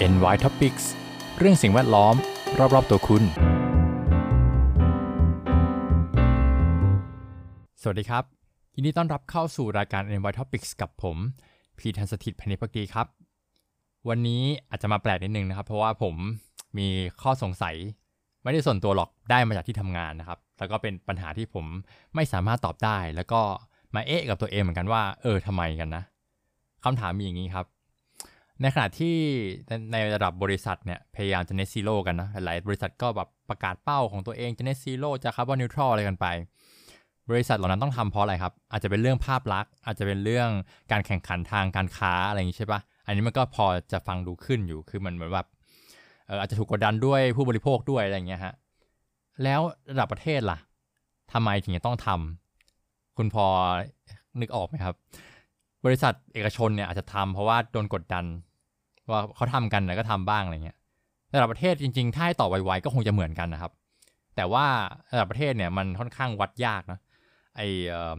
[0.00, 0.84] NY Topics
[1.38, 2.14] เรื่องสิ่งแวดล้อม
[2.74, 3.22] รอบ ๆ ตัวคุณ
[7.82, 8.24] สวัสดีครับ
[8.74, 11.16] ยินดีต้อนรับเข้าสู่รายการ NY Topics กับผม
[11.78, 13.06] พีทันสถิตพนิพักดีครับ
[14.08, 16.14] วันนี้อาจจะมาแปลกนิดนึงนะครับ เพราะว่าผม
[16.78, 16.88] มี
[17.22, 17.76] ข้อสงสัย
[18.42, 21.64] ไม่ได้ส่วนตัวหรอกได้มาจากที่ทำงานนะครับ แล้วก็เป็นปัญหาที่ผม
[22.14, 23.40] ไม่สามารถตอบได้ แล้วก็
[23.94, 26.02] มาเอ๊ะกับตัวเองเหมือนกันว่า เออทำไมกันนะ
[26.84, 27.66] คำถามมีอย่างนี้ครับ
[28.62, 29.16] ในขณะที่
[29.92, 36.26] ในระดับบริษัทเนี่ยพยายามจะ net zero กันนะหลายบริษัทก็แบบประกาศเป้าของตัวเองจะ net zero จะ carbon neutral อะไรกันไป
[37.30, 40.48] บริษัทเหล่านั้นต้องทำเพราะอะไรครับ อาจจะเป็นเรื่องภาพลักษณ์ อาจจะเป็นเรื่อง
[40.92, 45.46] การแข่งขันทางการค้าอะไรอย่างนี้ใช่ปะอันนี้มันก็พอจะฟังดูขึ้นอยู่คือมันเหมือนแบบ
[46.40, 48.54] อาจจะถูกกดดันด้วยผู้บริโภคด้วยอะไรอย่างเงี้ยฮะ
[49.42, 49.60] แล้ว
[49.90, 50.58] ระดับประเทศล่ะ
[51.32, 53.46] ทำไมถึงจะต้องทำคุณพอ
[54.40, 54.94] นึกออกไหมครับ
[55.84, 58.24] บริษัทเอกชนเนี่ยอาจจะทำเพราะว่าโดนกดดัน
[59.10, 60.76] ว่าเขาทำกันแล้วก็ทำบ้างอะไรเงี้ย
[61.34, 63.72] ระดับประเทศจริงๆ ถ้าให้ต่อไวๆก็คงจะเหมือนกันนะครับ
[64.36, 64.66] แต่ว่า
[65.12, 67.00] ระดับประเทศเนี่ยมันค่อนข้างวัดยากนะ
[67.56, 67.60] ไอ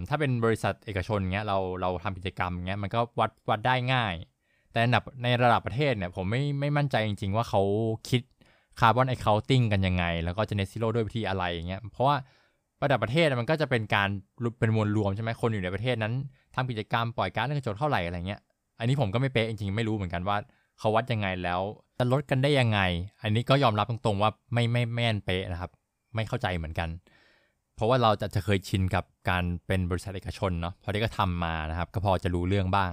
[0.09, 4.13] ถ้าเป็นบริษัทเอกชนเงี้ยเราเราทำกิจกรรมเงี้ยมันก็วัดวัดได้ง่าย
[4.71, 7.61] แต่ในระดับในระดับประเทศเนี่ยผมไม่ไม่มั่นใจจริง ๆ ว่าเขา
[8.09, 8.21] คิด
[8.80, 12.15] คาร์บอนไอเคาติ้งกันยังไง แล้วก็จะเนซิโร่ด้วยวิธีอะไรอย่างเงี้ยเพราะว่า
[12.83, 14.09] ระดับประเทศมันก็จะเป็นการ
[14.59, 16.13] เป็นมวลรวมใช่ไหมคนอยู่ในประเทศนั้น
[16.55, 18.39] ทำกิจกรรมปล่อยก๊าซเรือนกระจกเท่าไหร่อะไรเงี้ย
[18.80, 20.38] อันนี้ผมก็ไม่เป๊ะจริงๆไม่รู้เหมือนกันว่า
[20.80, 21.61] เขาวัดยังไงแล้ว
[21.97, 22.80] จะลดกันได้ยังไง
[23.22, 25.72] อันนี้ก็ยอมรับตรงๆว่าไม่ไม่แม่นเป๊ะนะครับ
[26.16, 26.89] ไม่เข้าใจเหมือนกัน
[27.75, 32.92] เพราะว่าเราจะจะเคยชินกับการเป็นบริษัทเอกชนเนาะพอที่ก็ทำมานะครับ ก็พอจะรู้เรื่องบ้าง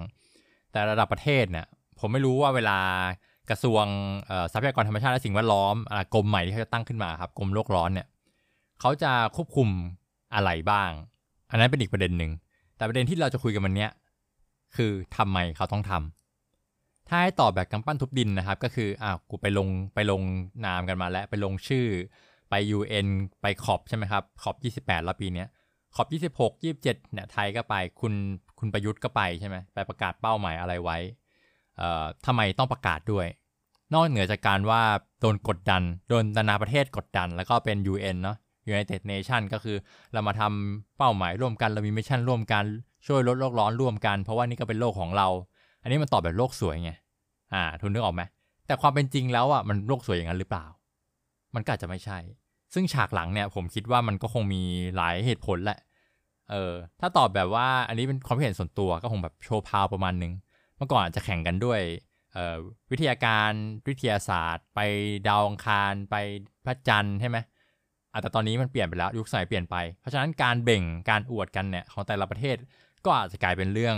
[0.72, 1.66] แต่ระดับประเทศเนี่ย
[1.98, 2.78] ผมไม่รู้ว่าเวลา
[3.50, 3.84] กระทรวง
[4.52, 5.76] ทรัพยากรธรรมชาติและสิ่งแวดล้อม
[6.14, 8.06] กรมใหม่ที่เขาจะตั้งขึ้นมาครับกรมโลกร้อนเนี่ย
[8.80, 9.68] เขาจะควบคุม
[10.34, 10.90] อะไรบ้าง
[11.50, 12.32] อันนั้นเป็นอีกประเด็นหนึ่ง
[12.76, 13.88] แต่ประเด็นที่เราจะคุยกันวันนี้
[14.76, 16.23] คือทำไมเขาต้องทำ
[17.08, 20.22] ถ้าให้ตอบแบบกำปั้นทุบดินนะครับ ก็คืออ้าวกูไปลงไปลง
[20.66, 21.86] นามกันมาแล้วไปลงชื่อ
[22.50, 23.06] ไป UN
[23.42, 25.44] ไปขอบใช่ไหมครับขอบ28 แล้วปีนี้
[25.94, 28.14] ขอบ 26 27เนี่ยไทยก็ไปคุณ
[28.58, 30.98] คุณประยุทธ์ก็ไปใช่ไหมไปประกาศเป้าหมายอะไรไว้
[31.76, 33.26] เอ่อทำไมต้องประกาศด้วย
[33.94, 34.82] นอกเหนือจากการว่า
[35.20, 38.36] โดนกดดัน โดนนานาประเทศกดดัน แล้วก็เป็น UN เนาะ
[38.70, 39.76] United Nation ก็คือ
[40.12, 42.64] เรามาทำเป้าหมายร่วมกัน เรามีมิชชั่นร่วมกัน
[43.06, 45.28] ช่วยลดโลกร้อนร่วมกัน เพราะว่านี่ก็เป็นโลกของเรา
[45.84, 46.92] อันนี้มันตอบแบบโลกสวยไง
[47.54, 48.22] อ่า ทุนนึกออกไหม
[48.66, 50.66] แต่ความเป็นจริงแล้วอะมันโลกสวยอย่างนั้นหรือเปล่า
[51.54, 52.18] มันก็อาจจะไม่ใช่
[52.74, 54.62] ซึ่งฉากหลังเนี่ยผมคิดว่ามันก็คงมี
[54.96, 55.78] หลายเหตุผลแหละ
[56.50, 60.32] เออ ถ้าตอบแบบว่าอันนี้เป็นความเห็นส่วนตัวก็คงแบบโชว์พาวประมาณนึง
[60.76, 61.80] เมื่อก่อนอาจจะแข่งกันด้วย
[62.36, 62.56] ออ
[62.90, 63.50] วิทยาการ
[63.88, 64.80] วิทยาศาสตร์ ไป
[65.28, 66.16] ดาวอังคาร ไป
[66.64, 67.36] พระจันทร์ใช่ไหม
[68.22, 72.56] แต่ตอนนี้มันเปลี่ยนไปแล้วยุคสมัยเปลี่ยนไป เพราะฉะนั้นการเบ่งการอวดกันเนี่ยของแต่ละประเทศ
[73.04, 73.96] ก็อาจจะกลายเป็นเรื่อง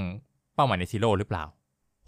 [0.54, 1.44] เป้าหมายในซีโร่หรือเปล่า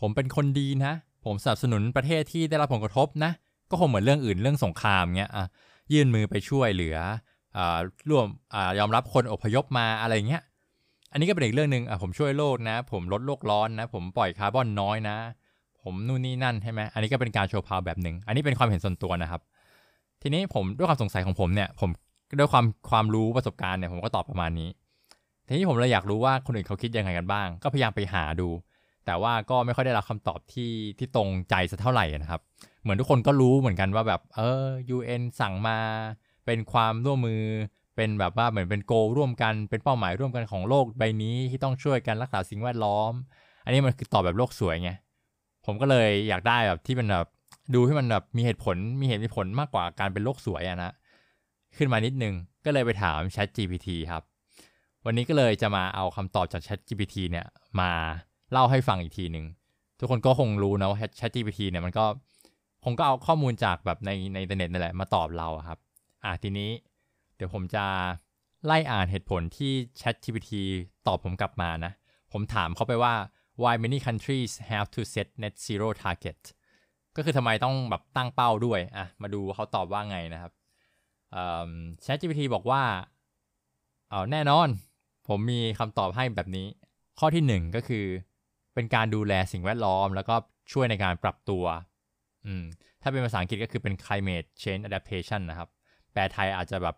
[0.00, 0.92] ผมเป็นคนดีนะ
[1.24, 3.32] ผมสนับสนุนประเทศที่ได้รับผลกระทบนะ
[3.70, 5.46] ก็คงเหมือนเรื่องอื่นเรื่องสงครามเงี้ยอะ
[5.92, 6.96] ยื่นมือไปช่วยเหลือ
[7.56, 10.42] อ่าร่วมอ่ายอมรับคนอพยพมาอะไรเงี้ย
[11.12, 15.16] อันนี้ก็เป็นอีกเรื่องหนึ่งอะผมช่วยโลกนะ ผมลดโลกร้อนนะ ผมปล่อยคาร์บอนน้อยนะ
[15.82, 19.40] ผมนู่นนี่นั่นใช่ไหมอันนี้ก็เป็นการโชว์พาวแบบหนึ่งอันนี้เป็นความเห็นส่วนตัวนะครับ
[20.22, 21.90] ทีนี้ผมด้วยความสงสัยของผมเนี่ย ผม
[22.38, 24.68] ด้วยความความรู้ประสบการณ์เนี่ยผมก็ตอบประมาณนี้
[25.46, 28.48] ทีนี้ผมเลยอยากรู้ว่าคนอื่นเขาคิดยังไงกันบ้าง ก็พยายามไปหาดู
[29.08, 32.40] แต่ว่าก็ไม่ค่อยได้รับคำตอบที่ที่ตรงใจสักเท่าไหร่นะครับ
[32.82, 35.78] เหมือนทุกคนก็รู้เหมือนกันว่าแบบเออ UN สั่งมา
[36.46, 37.42] เป็นความร่วมมือ
[37.96, 43.12] เป็นแบบว่าเหมือนเป็นโกร่วมกันเป็นเป้าหมายร่วมกันของโลกใบนี้ที่ต้องช่วยกันรักษาสิ่งแวดล้อม
[43.64, 44.90] อันนี้มันคือตอบแบบโลกสวยไง
[45.66, 47.28] ผมก็เลยอยากได้แบบที่มันแบบ
[47.74, 50.92] ดูให้มันแบบมีเหตุผลมีเหตุมีผลมากกว่าการเป็นโลกสวยอะนะ
[51.76, 54.22] ขึ้นมานิดนึงก็เลยไปถาม Chat GPT ครับ
[55.06, 57.46] วันนี้ก็เลยจะมาเอาคำตอบจาก Chat GPT เนี่ย
[57.80, 57.90] มา
[58.52, 59.46] เล่าให้ฟังอีกทีหนึ่ง
[59.98, 62.04] ทุกคนก็คงรู้นะว่า Chat GPT เนี่ยมันก็
[62.84, 65.78] คงก็เอาข้อมูลจากแบบในในอินเทอร์เน็ตนั่นแหละมาตอบเราครับ
[66.24, 66.70] อะทีนี้
[67.36, 67.84] เดี๋ยวผมจะ
[68.64, 70.50] ไล่อ่านเหตุผลที่ Chat GPT
[71.06, 71.92] ตอบผมกลับมานะ
[72.32, 73.14] ผมถามเขาไปว่า
[73.62, 76.38] why many countries have to set net zero target
[77.16, 80.52] ก็คือทำไมต้องแบบตั้งเป้าด้วย อะ มาดูเขาตอบว่าไงนะครับ
[82.04, 82.82] Chat GPT บอกว่า
[84.10, 84.68] เอาแน่นอน
[85.28, 86.66] ผมมีคำตอบให้แบบนี้
[87.18, 88.04] ข้อที่ 1 ก็คือ
[88.78, 90.34] เป็นการดูแลสิ่งแวดล้อม แล้วก็
[90.72, 91.64] ช่วยในการปรับตัว
[92.46, 92.64] อืม
[93.02, 95.68] ถ้าเป็นภาษาอังกฤษก็คือเป็น climate change adaptation นะครับ
[96.12, 96.94] แปลไทยอาจจะแบบ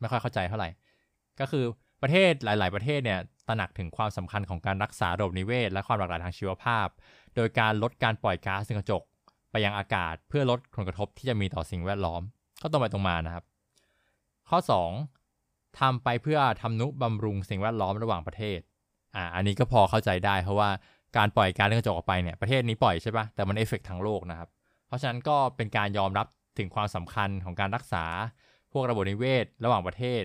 [0.00, 0.68] ไม่ค่อยเข้าใจเท่าไหร่
[1.40, 1.64] ก็คือ
[2.02, 6.86] ประเทศหลาย ๆ ประเทศเนี่ยตระหนักถึงความสำคัญของการรักษาระบบนิเวศ และความหลากหลายทางชีวภาพ
[7.36, 9.02] โดยการลดการปล่อยก๊าซเรือนกระจก
[9.50, 12.22] ไปยังอากาศเพื่อลดผลกระทบที่จะมีต่อสิ่งแวดล้อม
[12.62, 13.44] ก็ตรงไปตรงมานะครับ
[14.48, 14.58] ข้อ
[15.18, 18.58] 2ทำไปเพื่อทำนุบำรุงสิ่งแวดล้อมระหว่างประเทศ
[19.16, 20.70] อ่าอันนี้ก็พอเข้าใจได้ เพราะว่า
[21.16, 24.48] การปล่อยการเรื่องกระจกออกไปเนี่ยประเทศนี้ปล่อยใช่ปะแต่มันเอฟเฟกทั้งโลกนะครับ
[24.86, 26.26] เพราะฉะนั้นก็เป็นการยอมรับ
[26.58, 28.04] ถึงความสำคัญของการรักษา
[28.72, 30.22] พวกระบบนิเวศ ระหว่างประเทศ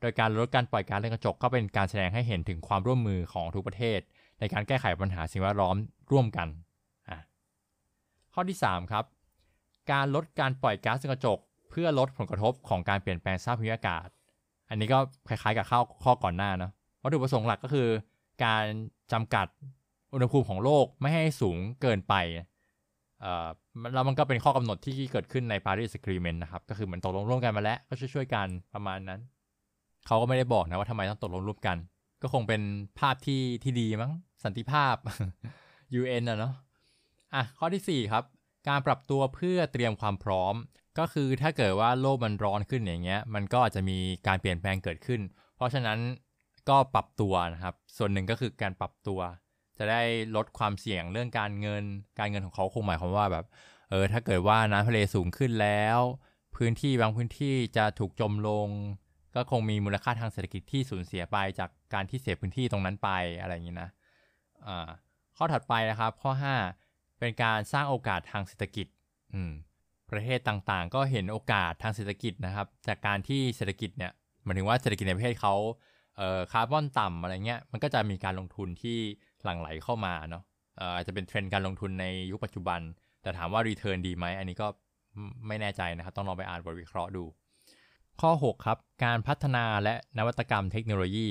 [0.00, 4.00] โดยการลดการปล่อยกาซเรื่อนกระจกก็เป็นการแสดงให้เห็นถึงความร่วมมือของทุกประเทศ
[4.40, 5.76] ในการแก้ไขปัญหาสิ่งแวดล้อม
[6.12, 6.48] ร่วมกัน
[7.08, 7.18] อะ
[8.34, 9.04] ข้อที่ 3 ครับ
[9.92, 11.38] การลดการปล่อยก๊าซเรือนกระจก
[11.70, 14.08] เพื่อลดผลกระทบของการเปลี่ยนแปลงสภาพภูมิอากาศ
[14.68, 14.98] อันนี้ก็
[15.28, 16.72] คล้ายๆกับข้อข้อก่อนหน้าเนาะ
[17.02, 17.88] วัตถุประสงค์หลักก็คือ
[18.44, 18.64] การ
[19.12, 19.46] จำกัด
[20.12, 22.14] อุณหภูมิของโลกไม่ให้สูงเกินไป
[23.94, 29.20] แล้วมันก็เป็นข้อกำหนดที่เกิดขึ้นใน Paris Agreement นะครับ ก็คือเหมือนตกลงร่วมกันมาแล้ว ก็ช่วยๆกันประมาณนั้น
[30.06, 31.76] เขาก็ไม่ได้บอกนะว่าทำไมต้องตกลงร่วมกัน
[32.22, 32.62] ก็คงเป็น
[32.98, 34.12] ภาพที่ที่ดีมั้ง
[34.44, 34.96] สันติภาพ
[36.00, 36.54] UN อะเนาะ
[37.34, 38.24] อะข้อที่ 4 ครับ
[38.68, 40.54] การปรับตัวเพื่อเตรียมความพร้อม
[40.98, 45.20] ก็คือถ้าเกิดว่าโลกมันร้อนขึ้นอย่างเงี้ย มันก็อาจจะมีการเปลี่ยนแปลงเกิดขึ้น
[45.56, 45.98] เพราะฉะนั้น
[46.68, 49.20] ก็ปรับตัวนะครับ ส่วนหนึ่งก็คือการปรับตัว
[49.78, 50.02] จะได้
[50.36, 51.84] ลดความเสี่ยงเรื่องการเงิน
[52.18, 53.44] การเงินของเขาคงหมายความว่าแบบ
[53.90, 55.98] เออถ้าเกิดว่าน้ำทะเลสูงขึ้นแล้ว
[56.56, 58.68] พื้นที่บางพื้นที่จะถูกจมลง
[59.34, 63.10] ก็คงมีมูลค่าทางเศรษฐกิจที่สูญเสียไปจากการที่เสียพื้นที่ตรงนั้นไป
[63.40, 63.90] อะไรอย่างนี้นะ
[64.66, 64.88] อ่า
[65.36, 66.32] ข้อถัดไปนะครับ ข้อ
[66.76, 68.86] 5 เป็นการสร้างโอกาสทางเศรษฐกิจ
[69.34, 69.52] อืม
[70.10, 74.12] ประเทศต่างๆ ก็เห็นโอกาสทางเศรษฐกิจนะครับ จากการที่เศรษฐกิจเนี่ย
[74.44, 75.54] หมายถึงว่าเศรษฐกิจในประเทศเขา
[76.16, 78.98] เอ่อคาร์บอนต่ำอะไรเงี้ยมันก็จะมีการลงทุนที่
[79.44, 80.42] หลั่งไหลเข้ามาเนาะ
[80.96, 82.80] อาจจะเป็นเทรนด์การลงทุนในยุคปัจจุบัน
[83.22, 84.66] แต่ถามว่า return ดีไหมอันนี้ก็
[85.46, 87.24] ไม่แน่ใจนะครับ ต้องลองไปอ่านบทวิเคราะห์ดู
[88.20, 91.28] ข้อ 6 ครับ การพัฒนาและนวัตกรรมเทคโนโลยี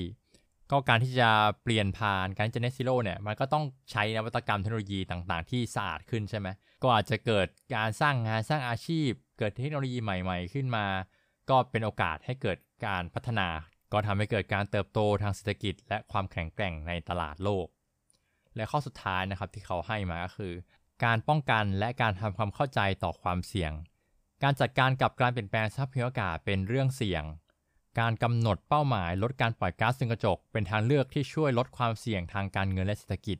[0.72, 1.30] ก็การที่จะ
[1.64, 6.48] เปลี่ยนผ่านการจะ net zero เนี่ยมันก็ต้องใช้นวัตกรรมเทคโนโลยีต่างๆ ที่สะอาดขึ้นใช่ไหม
[6.84, 10.86] ก็อาจจะเกิดการสร้างงานสร้างอาชีพ เกิดเทคโนโลยีใหม่ ๆ ขึ้นมา
[11.50, 13.48] ก็เป็นโอกาสให้เกิดการพัฒนา
[13.94, 17.68] ก็ทำให้เกิดการเติบโตทางเศรษฐกิจ และความแข็งแกร่งในตลาดโลก
[18.58, 20.54] และข้อสุดท้ายนะครับที่เขาให้มาก็คือ
[21.06, 23.72] การป้องกันและการทำความเข้าใจต่อความเสี่ยง
[24.44, 27.24] การจัดการกับการเปลี่ยนแปลงสภาพภูมิอากาศเป็นเรื่องเสี่ยง
[28.00, 33.38] การกำหนดเป้าหมายลดการปล่อยก๊าซเรือนกระจก เป็นทางเลือกที่ช่วยลดความเสี่ยงทางการเงินและเศรษฐกิจ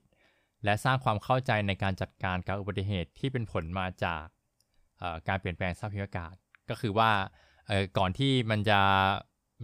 [0.64, 4.24] และสร้างความเข้าใจในการจัดการกับอุบัติเหตุที่เป็นผลมาจาก
[5.28, 6.34] การเปลี่ยนแปลงสภาพภูมิอากาศ
[6.70, 7.10] ก็คือว่า
[7.98, 8.80] ก่อนที่มันจะ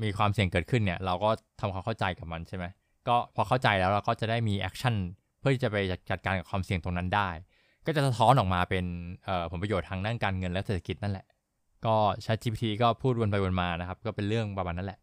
[0.04, 1.30] มีความเสี่ยงเกิดขึ้นเนี่ยเราก็
[1.60, 2.66] ทำความเข้าใจกับมันใช่ไหม
[3.08, 5.78] ก็พอเข้าใจแล้วเราก็จะได้มี action เพื่อที่จะไป
[6.12, 7.30] จัดการกับความเสี่ยงตรงนั้นได้
[7.86, 8.86] ก็จะสะท้อนออกมาเป็น
[9.52, 11.26] ผลประโยชน์ทางด้านการเงินและเศรษฐกิจนั่นแหละ
[11.86, 15.00] ก็ ChatGPT ก็พูดวนไปวนมานะครับ ก็เป็นเรื่องประมาณนั้นแหละ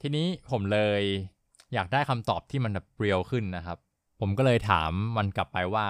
[0.00, 1.02] ทีนี้ผมเลย
[1.74, 3.78] อยากได้คำตอบที่มันแบบ real ขึ้นนะครับ
[4.20, 5.86] ผมก็เลยถามมันกลับไปว่า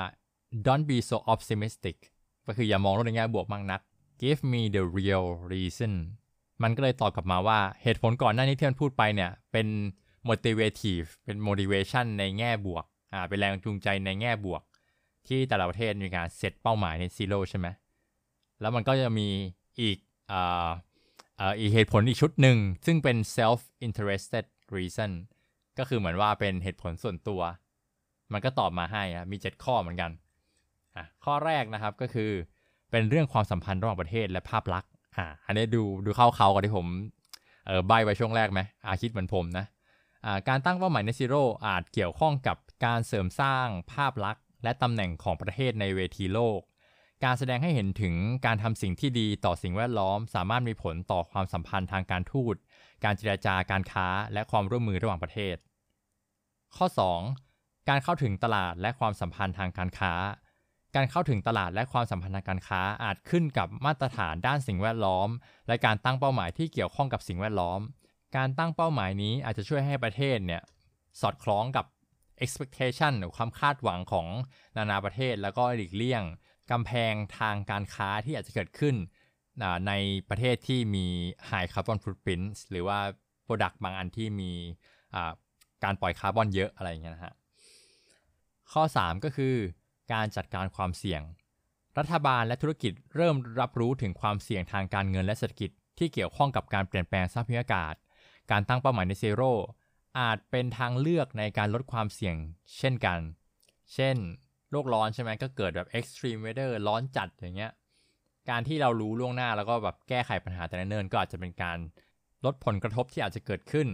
[0.67, 1.97] don't be so optimistic
[2.47, 3.81] ก็คืออย่ามองโลกในแง่บวกมากนัก
[4.23, 5.93] give me the real reason
[6.63, 9.67] มันก็เลยตอบกลับมาว่าเหตุผลก่อนหน้านี้ที่มันพูดไปเนี่ยเป็น
[10.29, 12.85] motivative เป็น motivation ในแง่บวก
[13.29, 14.63] เป็นแรงจูงใจในแง่บวก
[15.29, 17.67] ที่แต่ละประเทศมีการเซตเป้าหมายในซีโร่ใช่ไหม
[18.61, 19.29] แล้วมันก็จะมี
[19.81, 19.99] อีก
[20.33, 20.69] อ่า
[21.41, 22.57] อ่าอีกเหตุผลอีกชุดหนึ่ง
[22.87, 24.45] ซึ่งเป็น self interested
[24.77, 25.11] reason
[25.79, 27.41] ก็คือเหมือนว่าเป็นเหตุผลส่วนตัว
[28.33, 30.11] มันก็ตอบมาให้มี 7 ข้อเหมือนกัน
[30.97, 32.31] อะข้อแรกนะครับก็คือ
[32.91, 36.87] เป็นเรื่องความสัมพันธ์ระหว่างประเทศและภาพลักษณ์อ่าอันนี้ดูดูเข้าเขากับที่ผม
[37.67, 39.67] เออใบไว้ช่วงแรกไหมอาคิดเหมือนผมนะ
[40.25, 46.61] อ่าการตั้งเป้าหมายในซีโร่อาจเกี่ยวข้องกับ การเสริมสร้างภาพลักษณ์ และตำแหน่งของประเทศในเวทีโลก
[47.25, 48.15] การแสดงให้เห็นถึง
[48.47, 52.55] การทำสิ่งที่ดีต่อสิ่งแวดล้อม สามารถมีผลต่อความสัมพันธ์ทางการทูต
[53.05, 55.57] การเจรจาการค้า และความร่วมมือระหว่างประเทศ
[56.77, 56.87] ข้อ
[57.39, 57.89] 2.
[57.89, 60.13] การเข้าถึงตลาดและความสัมพันธ์ทางการค้า
[60.97, 65.29] การเข้าถึงตลาดและความสัมพันธ์ทางการค้าอาจขึ้นกับมาตรฐานด้านสิ่งแวดล้อม
[65.69, 67.81] และการตั้งเป้าหมายที่เกี่ยวข้องกับสิ่งแวดล้อม
[68.37, 70.63] การตั้งเป้าหมายนี้อาจจะช่วยให้ประเทศเนี่ย
[71.21, 71.85] สอดคล้องกับ
[72.45, 74.27] expectation หรือความคาดหวังของ
[74.77, 76.23] นานาประเทศ แล้วก็หลีกเลี่ยง
[76.71, 78.95] กำแพงทางการค้าที่อาจจะเกิดขึ้น
[79.89, 79.93] ใน
[80.29, 81.07] ประเทศที่มี
[81.51, 82.99] high carbon footprint หรือว่า
[83.47, 84.53] product บางอันที่มี
[85.85, 87.35] การปล่อยคาร์บอนเยอะอะไรอย่างเงี้ยนะฮะ
[88.73, 89.55] ข้อ 3 ก็คือ
[90.13, 91.23] การจัดการความเสี่ยง
[91.99, 97.95] รัฐบาลและธุรกิจเริ่มรับรู้ถึงความเสี่ยงทางการเงินและเศรษฐกิจที่เกี่ยวข้องกับการเปลี่ยนแปลงสภาพอากาศ
[98.51, 99.53] การตั้งเป้าหมายในเซโร่
[100.19, 102.37] อาจเป็นทางเลือกในการลดความเสี่ยง
[102.79, 103.19] เช่นกัน
[103.95, 104.17] เช่น
[104.71, 107.73] โลกร้อนใช่ไหมก็เกิดแบบ extreme weather ร้อนจัดอย่างเงี้ย
[108.51, 111.79] การที่เรารู้ล่วงหน้าแล้วก็แบบแก้ไขปัญหาแต่เนิ่นก็อาจจะเป็นการ
[112.45, 113.89] ลดผลกระทบที่อาจจะเกิดขึ้น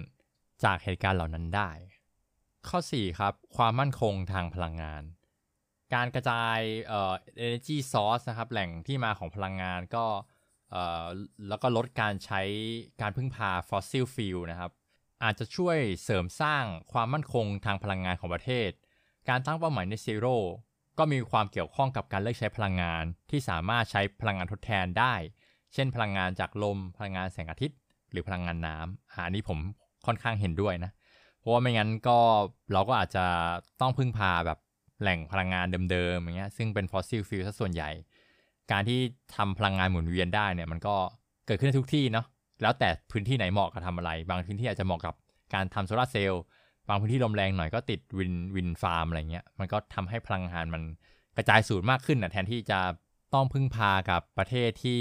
[0.64, 1.70] จากเหตุการณ์เหล่านั้นได้
[2.68, 5.02] ข้อ 4 ครับ ความมั่นคงทางพลังงาน
[5.94, 7.14] การกระจายเอ่อ
[7.46, 10.04] energy source นะครับ แหล่งที่มาของพลังงานก็
[10.70, 11.04] เอ่อ
[11.48, 12.42] แล้วก็ลดการใช้
[13.00, 14.72] การพึ่งพา fossil fuel นะครับ
[15.24, 18.70] อาจจะช่วยเสริมสร้างความมั่นคงทางพลังงานของประเทศ
[19.28, 20.36] การตั้งเป้าหมาย Net Zero
[20.98, 25.14] ก็มีความเกี่ยวข้องกับการเลือกใช้พลังงานที่สามารถใช้พลังงานทดแทนได้
[25.74, 27.78] เช่น พลังงานจากลม พลังงานแสงอาทิตย์
[28.12, 29.58] หรือพลังงานน้ำอันนี้ผม
[30.06, 30.90] ค่อนข้างเห็นด้วยนะ
[31.38, 32.18] เพราะว่าไม่งั้นก็
[32.72, 33.24] เราก็อาจจะ
[33.80, 34.58] ต้องพึ่งพาแบบ
[35.00, 37.90] แหล่งพลังงานเดิมๆอย่างเงี้ยซึ่งเป็น fossil fuel ซะส่วนใหญ่
[38.72, 39.00] การที่
[39.36, 40.94] ทำพลังงานหมุนเวียนได้เนี่ยมันก็
[41.46, 42.26] เกิดขึ้นทุกที่เนาะ
[42.62, 45.14] แล้วแต่พื้นที่ไหนเหมาะกับทำอะไร บางพื้นที่อาจจะเหมาะกับ
[45.54, 46.42] การทำโซลาร์เซลล์
[46.88, 50.82] บางพื้นที่ลมแรงหน่อยก็ติด wind wind farm อะไรเงี้ยมันก็ทำให้พลังงานมัน
[51.36, 52.80] กระจายสูตรมากขึ้นนะแทนที่จะ
[53.34, 55.00] ต้องพึ่งพากับประเทศที่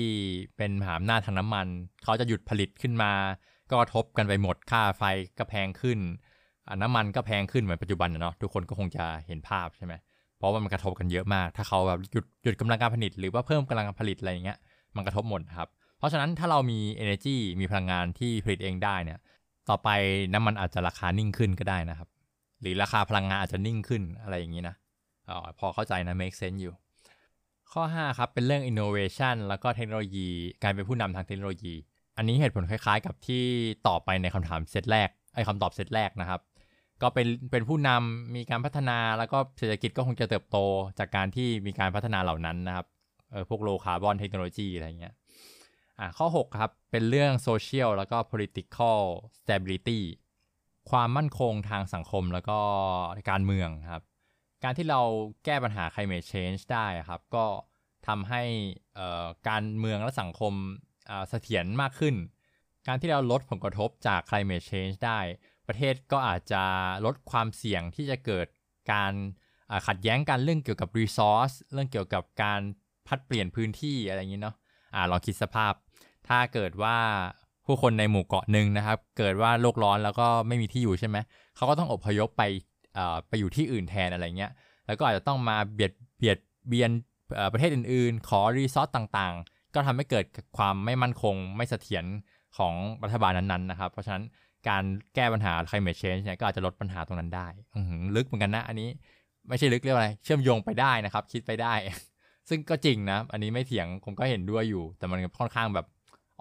[0.57, 1.67] เป็นมหาอำนาจทางน้ำมัน
[2.03, 3.11] เขาจะหยุดผลิตขึ้นมา
[3.69, 5.03] ก็กระทบกันไปหมดค่าไฟ
[5.37, 5.99] ก็แพงขึ้น
[6.81, 9.93] น้ำมันก็แพงขึ้นเหมือนปัจจุบันเนาะทุกคนก็คงจะเห็นภาพใช่ไหม
[10.37, 14.57] เพราะว่ามันกระทบกันเยอะมาก ถ้าเขาแบบหยุดหยุดกำลังการผลิต หรือว่าเพิ่มกำลังการผลิตอะไรอย่างเงี้ย
[14.95, 15.69] มันกระทบหมดครับ
[16.01, 19.19] เพราะฉะนั้นถ้าเรามี energy มีพลังงานที่ผลิตเองได้เนี่ย
[19.69, 19.89] ต่อไป
[20.33, 22.09] น้ำมันอาจจะราคานิ่งขึ้นก็ได้นะครับ
[22.61, 24.75] หรือราคาพลังงานอาจจะนิ่งขึ้นอะไรอย่างนี้นะ
[25.29, 26.73] ออพอเข้าใจนะ make sense อยู่
[27.71, 30.27] ข้อ 5 ครับ เป็นเรื่อง innovation แล้วก็เทคโนโลยี
[30.63, 31.73] การเป็นผู้นำทางเทคโนโลยี
[32.17, 33.43] อันนี้เหตุผลคล้ายๆ กับที่
[33.87, 36.41] ตอบไปในคำถามเซตแรกไอ้คำตอบเซตแรกนะครับ
[37.01, 40.57] ก็เป็นเป็นผู้นำมีการพัฒนาแล้วก็เศรษฐกิจก็คงจะเติบโต
[40.99, 42.85] จากการที่มีการพัฒนาเหล่านั้นนะครับ
[43.31, 45.13] เออพวกโลคาร์บอนเทคโนโลยีอะไรเงี้ย
[46.01, 48.99] อ่าข้อ 6 ครับ เป็นเรื่อง social แล้วก็ political
[49.39, 50.01] stability
[50.89, 52.59] ความมั่นคงทางสังคมแล้วก็
[53.29, 54.03] การเมืองครับ
[54.63, 55.01] การที่เรา
[55.45, 57.45] แก้ปัญหา climate change ได้ครับ ก็
[58.07, 58.43] ทำให้
[59.49, 60.53] การเมืองและสังคม
[61.29, 62.15] เสถียรมากขึ้น
[62.87, 65.19] การที่เราลดผลกระทบจาก climate change ได้
[65.67, 66.63] ประเทศก็อาจจะ
[67.05, 68.47] ลดความเสี่ยงที่จะเกิด
[68.93, 69.13] การ
[69.87, 72.61] ขัดแย้งกันเรื่องเกี่ยวกับ resource เรื่องเกี่ยวกับการ
[73.07, 74.55] พัดเปลี่ยนพื้นที่อะไรอย่างนี้เนาะ
[74.95, 75.73] อ่าลองคิดสภาพ
[76.27, 76.97] ถ้าเกิดว่า
[77.65, 81.17] ผู้คนในหมู่เกาะหนึ่งนะครับ เกิดว่าโลกร้อนแล้วก็ไม่มีที่อยู่ใช่ไหม
[81.55, 82.43] เขาก็ต้องอพยพไป
[83.27, 84.51] ไปอยู่ที่อื่นแทนอะไรเงี้ย
[84.87, 86.37] แล้วก็อาจจะต้องมาเบียดเบียด
[86.67, 86.91] เบียน
[87.53, 90.25] ประเทศอื่นๆ ขอรีซอสต่างๆ ก็ทำให้เกิด
[90.57, 92.05] ความไม่มั่นคงไม่เสถียร
[92.57, 92.73] ของ
[93.03, 94.23] รัฐบาลนั้นๆนะครับ เพราะฉะนั้น
[94.69, 94.83] การ
[95.15, 97.47] แก้ปัญหา climate change เนี่ยก็อาจจะลดปัญหาตรงนั้นได้
[98.15, 98.89] ลึกเหมือนกันนะ อันนี้
[99.49, 101.73] ไม่ใช่ลึกเรียกว่าอะไร เชื่อมโยงไปได้นะครับ คิดไปได้
[102.49, 105.85] ซึ่งก็จริงนะ อันนี้ไม่เถียงผมก็เห็นด้วยอยู่ แต่มันค่อนข้างแบบ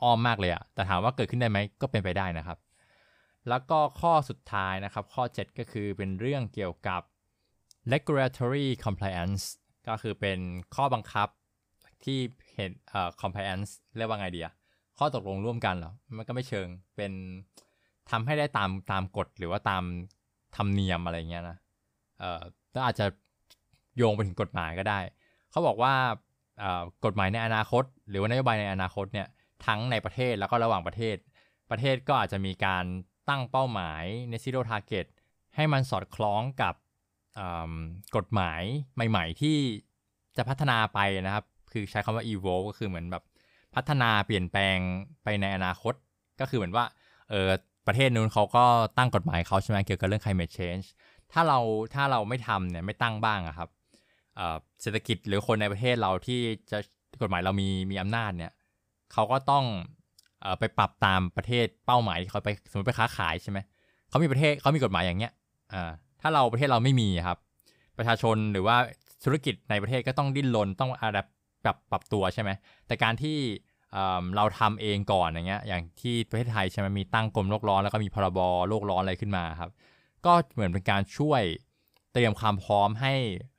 [0.02, 2.58] อ้อมมากเลยอะแต่ถามว่าเกิดขึ้นได้ไหมก็เป็นไปได้นะครับ
[3.48, 7.02] แล้วก็ข้อสุดท้ายนะครับ ข้อ 7 ก็คือเป็นเรื่องเกี่ยวกับ
[7.92, 9.44] regulatory compliance
[9.88, 10.38] ก็คือเป็น
[10.74, 11.28] ข้อบังคับ
[12.04, 12.18] ที่
[12.54, 14.54] เห็นเอ่อ compliance เรียกว่าไงดีอะ
[14.98, 17.12] ข้อตกลงร่วมกันเหรอ มันก็ไม่เชิง เป็น
[18.10, 19.82] ทำให้ได้ตามตามกฎหรือว่าตาม
[20.56, 21.56] ธรรมเนียมอะไรเงี้ยนะ
[22.18, 22.42] เอ่อ
[22.74, 23.06] ก็อาจจะ
[23.96, 25.00] โยงไปถึงกฎหมายก็ได้
[25.50, 25.94] เขาบอกว่า
[27.04, 29.28] กฎหมายในอนาคต หรือว่านโยบายในอนาคตเนี่ย
[29.66, 31.16] ทั้งในประเทศแล้วก็ระหว่างประเทศ
[31.70, 32.84] ประเทศก็อาจจะมีการ
[33.28, 35.06] ตั้งเป้าหมาย net zero target
[35.56, 36.74] ให้มันสอดคล้องกับ
[38.16, 38.62] กฎหมาย
[38.94, 39.56] ใหม่ ๆ ที่
[40.36, 43.24] จะพัฒนาไปนะครับ คือใช้คำว่า evolve ก็คือเหมือนแบบ
[43.74, 44.78] พัฒนาเปลี่ยนแปลง
[45.22, 45.94] ไปในอนาคต
[46.40, 46.84] ก็คือเหมือนว่า
[47.30, 47.48] เออ
[47.86, 48.64] ประเทศนู้นเขาก็
[48.98, 50.86] ตั้งกฎหมายเขาใช่ไหมเกี่ยวกับเรื่อง climate change
[51.32, 51.58] ถ้าเรา
[51.94, 53.68] ถ้าเราไม่ทำเนี่ยไม่ตั้งบ้างอะครับ
[54.82, 56.40] เศรษฐกิจหรือคนในประเทศเราที่
[56.70, 56.78] จะ
[57.22, 58.52] กฎหมายเรามีมีอำนาจเนี่ย
[59.12, 59.64] เขาก็ต้อง
[60.44, 63.58] อไปปรับตามประเทศเป้าหมายที่เขาไปสมมติไปค้าขายใช่ไหม
[64.08, 65.32] เขามีประเทศเขามีกฎหมายอย่างเงี้ย
[66.20, 67.38] ถ้าเราประเทศเราไม่มีครับ
[67.98, 68.76] ประชาชนหรือว่า
[69.24, 71.26] ธุรกิจในประเทศก็ต้องดิ้นรนต้องอาดับ
[71.64, 72.50] ปรับปรับตัวใช่ไหม
[72.86, 73.38] แต่การที่
[74.36, 78.38] เราทำเองก่อนอย่างเงี้ยอย่างที่ประเทศไทยใช่ไหมมีตั้งกรมโลกร้อนแล้วก็มีพรบ
[78.68, 79.70] โลกร้อนอะไรขึ้นมาครับ
[80.26, 81.42] ก็เหมือนเป็นการช่วย
[82.12, 83.14] เตรียมความพร้อมให้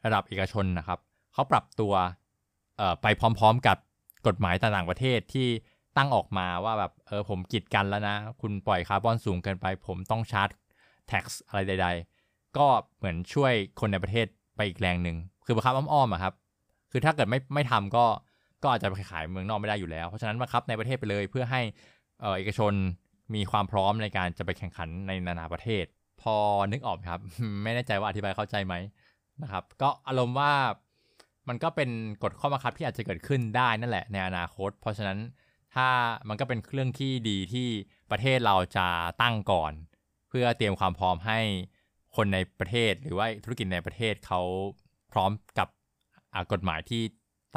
[0.06, 1.00] ระดับเอกชนนะครับ
[1.34, 1.94] เขาปรับตัว
[3.02, 3.78] ไปพร้อม ๆ กับ
[4.28, 5.48] กฎหมายต่างประเทศที่
[5.98, 10.50] ตั้งออกมาว่าแบบเออผมกีดกันแล้วนะ คุณปล่อยคาร์บอนสูงเกินไป ผมต้องชาร์จ
[11.08, 11.88] แท็กอะไรใด
[12.22, 14.26] ๆ ก็เหมือนช่วยคนในประเทศ
[14.56, 16.34] ไปอีกแรงหนึ่งคือบังคับอ้อมๆอะครับ
[16.92, 18.06] คือถ้าเกิดไม่ไม่ทำก็
[18.64, 21.62] ก็อาจจะไปขายเมืองนอกไม่ได้อยู่แล้ว เพราะฉะนั้นบังคับในประเทศไปเลยเพื่อให้
[22.38, 22.74] เอกชน
[23.36, 25.86] มีความพร้อมในการจะไปแข่งขันในนานาประเทศ
[26.22, 26.36] พอ
[26.72, 27.22] นึกออกครับ
[27.64, 28.76] ไม่แน่ใจว่าอธิบายเข้าใจไหม
[29.44, 30.52] นะครับ ก็อารมณ์ว่า
[31.52, 31.90] มันก็เป็น
[32.24, 35.20] กฎข้อบังคับที่อาจจะเกิดขึ้นได้นั่นแหละในอนาคต เพราะฉะนั้น
[35.76, 35.88] ถ้า
[36.28, 37.68] มันก็เป็นเรื่องที่ดีที่
[38.12, 38.88] ประเทศเราจะ
[39.22, 39.74] ตั้งก่อน
[40.30, 41.40] เพื่อเตรียมความพร้อมให้
[42.16, 44.42] คนในประเทศหรือว่าธุรกิจในประเทศเขา
[45.12, 45.68] พร้อมกับ
[46.52, 47.02] กฎหมายที่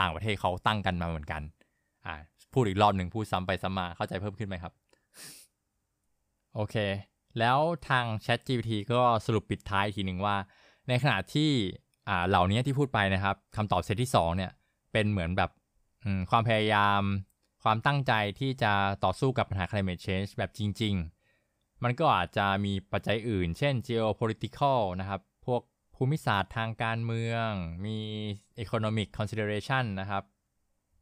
[0.00, 1.42] ต่างประเทศเขาตั้งกันมาเหมือนกัน
[2.06, 2.14] อ่า
[2.52, 4.72] พูดอีกรอบหนึ่งพูดซ้ำไปซ้ำมาเข้าใจเพิ่มขึ้นไหมครับ
[6.54, 6.76] โอเค
[7.38, 7.58] แล้ว
[7.88, 10.36] ทาง Chat GPT ก็สรุปปิดท้ายทีหนึ่งว่า
[10.88, 11.50] ในขณะที่
[12.08, 14.50] อ่าเหล่านี้ที่พูดไปนะครับคำตอบเซตที่2เนี่ย
[14.92, 15.50] เป็นเหมือนแบบ
[16.30, 17.02] ความพยายาม
[17.62, 18.72] ความตั้งใจที่จะ
[19.04, 20.94] ต่อสู้กับปัญหา climate change แบบจริง
[21.38, 25.62] ๆ มันก็อาจจะมีปัจจัยอื่น เช่น geopolitical นะครับ พวก
[25.94, 27.50] ภูมิศาสตร์ทางการเมือง
[27.84, 27.98] มี
[28.64, 30.22] economic consideration นะครับ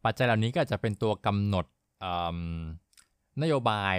[0.04, 1.66] ปัจจัยเหล่านี้ก็จะเป็นตัวกำหนด
[3.42, 3.96] นโยบาย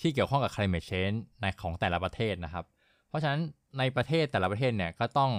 [0.00, 2.64] ที่เกี่ยวข้องกับ climate change ในของแต่ละประเทศนะครับ
[3.08, 3.40] เพราะฉะนั้น
[3.78, 5.32] ในประเทศแต่ละประเทศเนี่ยก็ต้อง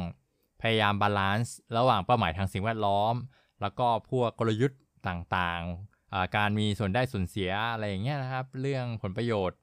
[0.62, 3.16] พยายาม balance ระหว่างเป้าหมายทางสิ่งแวดล้อม
[3.62, 9.60] แล้วก็พวกกลยุทธ์ต่างๆ การมีส่วนได้ส่วนเสียอะไรอย่างเงี้ยนะครับ เรื่องผลประโยชน์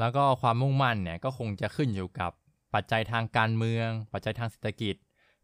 [0.00, 2.32] แล้วก็ความมุ่งมั่นเนี่ยก็คงจะขึ้นอยู่กับ
[2.74, 4.96] ปัจจัยทางการเมือง ปัจจัยทางเศรษฐกิจ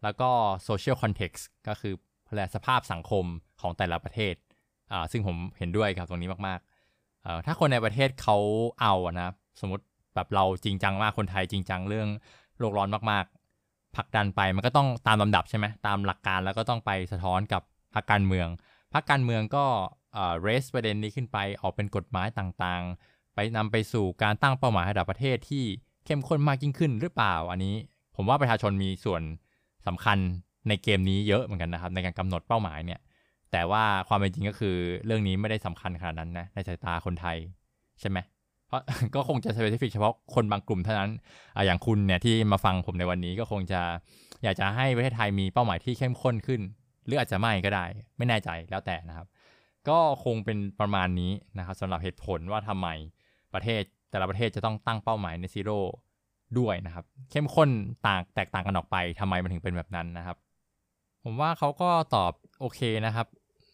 [0.03, 0.31] แล้วก็
[0.69, 1.95] social context ก็คือ
[2.35, 3.25] แลสภาพสังคม
[3.61, 4.35] ของแต่ละประเทศ
[5.13, 8.37] ซึ่งผมเห็นด้วยครับตรงนี้มากๆ ถ้าคนในประเทศเขา
[8.81, 9.85] เอานะ สมมติ
[10.15, 12.09] แบบเราจริงจังมากคนไทยจริงจังเรื่อง
[12.59, 13.36] โลกร้อนมากๆ
[13.97, 17.63] ผลักดันไปมันก็ต้องตามลำดับใช่ไหมตามหลักการแล้วก็ต้องไปสะท้อนกับ
[17.95, 18.49] พรรคการเมือง
[18.93, 19.65] พรรคการเมืองก็
[20.43, 25.65] เรสประเด็นนี้ขึ้นไปออกเป็นกฎหมายต่างๆ ไปนำไปสู่การตั้งเป้าหมายระดับประเทศที่
[26.05, 27.75] เข้มข้นมากยิ่งขึ้นหรือเปล่า อันนี้
[28.17, 29.23] ผมว่าประชาชนมีส่วน
[29.87, 30.19] สำคัญ
[30.69, 33.01] ในเกมนี้เยอะเหมือนกันนะครับ ในการกำหนดเป้าหมายเนี่ย
[33.53, 34.77] แต่ว่าความเป็นจริงก็คือ
[35.07, 37.37] เรื่องนี้ไม่ได้สำคัญขนาดนั้นนะในสายตาคนไทย
[38.01, 38.19] ใช่ไหม
[38.67, 38.81] เพราะ
[39.15, 41.11] ก็คงจะสเปซิฟิกเฉพาะคนบางกลุ่มเท่านั้น
[41.57, 43.81] ออย่างคุณเนี่ยที่มาฟังผมในวันนี้ก็คงจะ
[44.45, 46.61] อยากจะให้ประเทศไทยมีเป้าหมายที่เข้มข้นขึ้น
[47.07, 47.85] หรืออาจจะไม่ก็ได้
[48.17, 49.27] ไม่แน่ใจแล้วแต่นะครับ
[49.89, 52.89] ก็คงเป็นประมาณนี้นะครับสำหรับเหตุผลว่าทำไม
[53.55, 55.79] ประเทศแต่ละประเทศจะต้องตั้งเป้าหมายในซีโร่
[56.59, 57.69] ด้วยนะครับ เข้มข้น
[58.07, 60.37] ต่างแตกต่างกันออกไปทำไมมันถึงเป็นแบบนั้นนะครับ
[61.25, 63.27] ผมว่าเขาก็ตอบโอเคนะครับ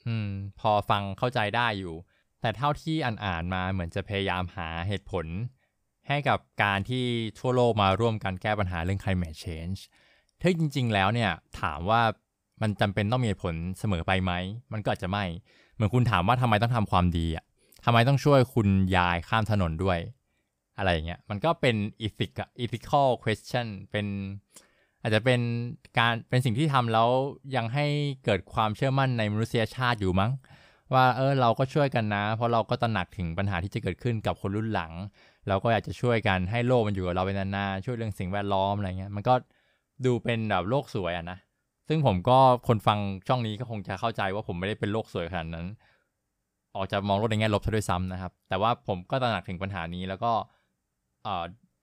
[0.07, 0.29] อืม
[0.61, 1.95] พอฟังเข้าใจได้อยู่
[2.43, 5.27] แต่เท่าที่อ่านๆมาเหมือนจะพยายามหาเหตุผล
[6.09, 7.05] ให้กับการที่
[7.39, 9.81] ทั่วโลกมาร่วมกันแก้ปัญหาเรื่อง climate change
[10.41, 11.31] ถ้าจริง ๆ แล้วเนี่ย
[11.61, 12.03] ถามว่า
[12.63, 14.33] มันจำเป็นต้องมีเหตุผลเสมอไปไหม
[14.73, 15.25] มันก็อาจจะไม่
[15.75, 17.45] เหมือนคุณถามว่าทำไมต้องทำความดีอะ
[17.85, 19.99] ทำไมต้องช่วยคุณยายข้ามถนนด้วย
[20.79, 24.07] อะไรเงี้ย มันก็เป็น ethic ethical question เป็น
[25.01, 25.41] อาจจะเป็น
[25.99, 27.09] การเป็นสิ่งที่ทำแล้ว
[27.57, 27.87] ยังให้
[28.25, 30.31] เกิดความเชื่อมั่นในมนุษยชาติอยู่มั้ง
[30.95, 34.93] ว่าเออเราก็ช่วยกันนะ เพราะเราก็ตระหนักถึงปัญหาที่จะเกิดขึ้นกับคนรุ่นหลัง
[35.49, 39.35] เราก็อยากจะช่วยกันให้โลกมันอยู่กับเราเป็นานๆช่วยเรื่องสิ่งแวดล้อมอะไรเงี้ยมันก็
[40.04, 41.39] ดูเป็นแบบโลกสวยอะนะ
[41.89, 45.67] ซึ่งผมก็คนฟังช่องนี้ก็คงจะเข้าใจว่าผมไม่ได้เป็นโลกสวยขนาดนั้น
[46.76, 50.33] ออกจะมองโลกในแง่ลบซะด้วยซ้ำนะครับ แต่ว่าผมก็ตระหนักถึงปัญหานี้แล้วก็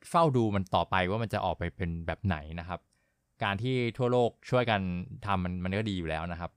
[0.10, 2.80] เฝ้าดูมันต่อไปว่ามันจะออกไปเป็นแบบไหนนะครับ
[3.44, 4.82] การที่ทั่วโลกช่วยกัน
[5.26, 6.52] ทำมันมันก็ดีอยู่แล้วนะครับ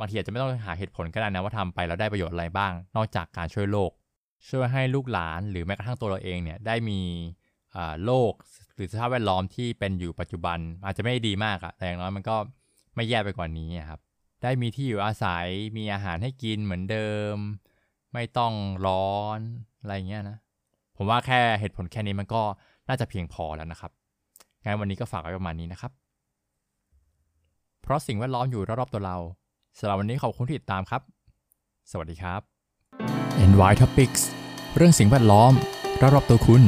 [0.00, 3.90] บางทีอาจจะไม่ต้องหาเหตุผลก็ได้นะว่าทำไปแล้วได้ประโยชน์อะไรบ้าง นอกจากการช่วยโลก
[4.48, 7.00] ช่วยให้ลูกหลานหรือแม้กระทั่งตัวเราเองเนี่ยได้มี
[8.04, 8.32] โลก
[8.74, 12.36] หรือสภาพแวดล้อมที่เป็นอยู่ปัจจุบัน อาจจะไม่ดีมากอะแต่อย่างน้อยมันก็
[12.94, 14.00] ไม่แย่ไปกว่านี้ครับ
[14.42, 17.36] ได้มีที่อยู่อาศัยมีอาหารให้กินเหมือนเดิม
[18.12, 18.52] ไม่ต้อง
[18.86, 19.40] ร้อน
[19.80, 20.38] อะไรเงี้ยนะ
[20.96, 22.42] ผมว่าแค่เหตุผลแค่นี้มันก็
[22.88, 23.92] น่าจะเพียงพอแล้วนะครับ
[24.62, 25.92] งั้นวันนี้ก็ฝากไว้ประมาณนี้นะครับ
[27.82, 29.16] เพราะสิ่งแวดล้อมอยู่รอบๆตัวเรา
[29.78, 31.02] สำหรับวันนี้ขอบคุณที่ติดตามครับ
[31.90, 32.40] สวัสดีครับ
[33.50, 34.22] NY Topics
[34.76, 35.52] เรื่องสิ่งแวดล้อม
[36.14, 36.62] รอบๆตัวคุณ